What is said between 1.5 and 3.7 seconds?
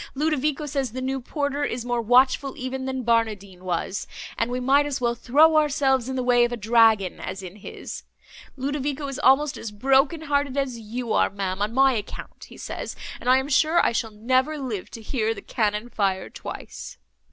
is more watchful even than Barnardine